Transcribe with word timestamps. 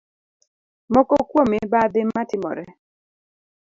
Moko 0.93 1.15
kuom 1.29 1.47
mibadhi 1.51 2.01
ma 2.13 2.21
timore 2.29 2.65